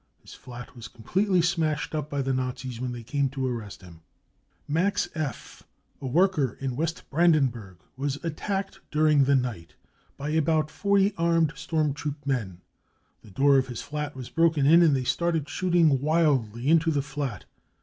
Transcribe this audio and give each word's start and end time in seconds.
His 0.23 0.33
flat 0.33 0.75
was 0.75 0.87
completely 0.87 1.43
smashed 1.43 1.93
up 1.93 2.09
by 2.09 2.23
the 2.23 2.33
Nazis 2.33 2.81
when 2.81 2.91
they 2.91 3.03
came 3.03 3.29
to 3.29 3.47
arrest 3.47 3.83
him. 3.83 4.01
5 4.01 4.03
'"Max 4.73 5.07
F., 5.13 5.61
a 6.01 6.07
worker 6.07 6.57
in 6.59 6.71
W., 6.71 6.87
Brandenburg, 7.11 7.77
was 7.95 8.15
attacked 8.23 8.79
during 8.89 9.25
the 9.25 9.35
night 9.35 9.75
by 10.17 10.29
about 10.29 10.71
40 10.71 11.13
armed 11.19 11.53
storm 11.55 11.93
troop 11.93 12.15
men. 12.25 12.61
The 13.21 13.29
door 13.29 13.59
of 13.59 13.67
his 13.67 13.83
flat 13.83 14.15
was 14.15 14.31
broken 14.31 14.65
in, 14.65 14.81
and 14.81 14.95
they 14.95 15.03
started 15.03 15.47
shooting 15.47 16.01
wildly 16.01 16.67
into 16.67 16.89
the 16.89 17.03
flat. 17.03 17.45